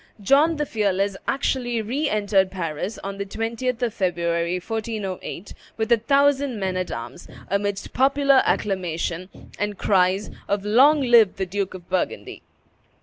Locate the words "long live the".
10.65-11.45